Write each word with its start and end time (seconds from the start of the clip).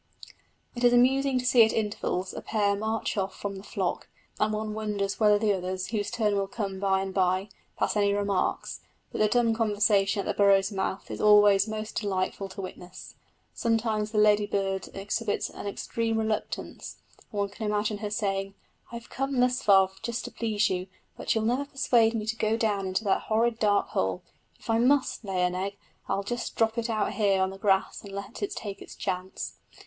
It 0.73 0.83
is 0.83 0.93
amusing 0.93 1.37
to 1.37 1.45
see 1.45 1.63
at 1.63 1.71
intervals 1.71 2.33
a 2.33 2.41
pair 2.41 2.75
march 2.75 3.17
off 3.17 3.39
from 3.39 3.57
the 3.57 3.63
flock; 3.63 4.07
and 4.39 4.51
one 4.51 4.73
wonders 4.73 5.19
whether 5.19 5.37
the 5.37 5.53
others, 5.53 5.89
whose 5.89 6.09
turn 6.09 6.35
will 6.35 6.47
come 6.47 6.79
by 6.79 7.01
and 7.01 7.13
by, 7.13 7.49
pass 7.77 7.95
any 7.95 8.11
remarks; 8.11 8.81
but 9.11 9.19
the 9.21 9.27
dumb 9.27 9.53
conversation 9.53 10.21
at 10.21 10.25
the 10.25 10.33
burrow's 10.33 10.71
mouth 10.71 11.11
is 11.11 11.21
always 11.21 11.67
most 11.67 11.97
delightful 12.01 12.49
to 12.49 12.61
witness. 12.61 13.13
Sometimes 13.53 14.09
the 14.09 14.17
lady 14.17 14.47
bird 14.47 14.89
exhibits 14.95 15.51
an 15.51 15.67
extreme 15.67 16.17
reluctance, 16.17 16.97
and 17.31 17.41
one 17.41 17.49
can 17.49 17.67
imagine 17.67 17.99
her 17.99 18.09
saying, 18.09 18.55
"I 18.91 18.95
have 18.95 19.11
come 19.11 19.39
thus 19.39 19.61
far 19.61 19.91
just 20.01 20.25
to 20.25 20.31
please 20.31 20.67
you, 20.67 20.87
but 21.15 21.35
you'll 21.35 21.45
never 21.45 21.65
persuade 21.65 22.15
me 22.15 22.25
to 22.25 22.35
go 22.35 22.57
down 22.57 22.87
into 22.87 23.03
that 23.03 23.25
horrid 23.29 23.59
dark 23.59 23.89
hole. 23.89 24.23
If 24.59 24.67
I 24.67 24.79
must 24.79 25.23
lay 25.23 25.43
an 25.43 25.53
egg, 25.53 25.77
I'll 26.07 26.23
just 26.23 26.55
drop 26.55 26.79
it 26.79 26.89
out 26.89 27.13
here 27.13 27.39
on 27.39 27.51
the 27.51 27.59
grass 27.59 28.01
and 28.03 28.11
let 28.11 28.41
it 28.41 28.55
take 28.55 28.81
its 28.81 28.95
chance." 28.95 29.57